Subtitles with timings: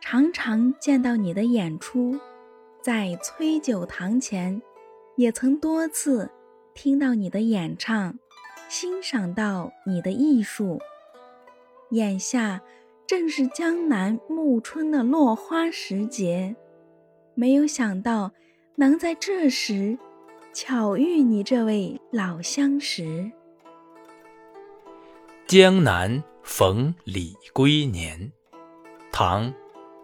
[0.00, 2.18] 常常见到你的演出；
[2.82, 4.60] 在崔九堂前，
[5.16, 6.30] 也曾多次
[6.74, 8.18] 听到你的演唱。
[8.68, 10.80] 欣赏到你的艺术，
[11.90, 12.60] 眼下
[13.04, 16.54] 正是江南暮春的落花时节，
[17.34, 18.30] 没有想到
[18.76, 19.98] 能在这时
[20.52, 23.32] 巧遇你这位老相识。
[25.48, 28.30] 江南逢李龟年，
[29.10, 29.52] 唐·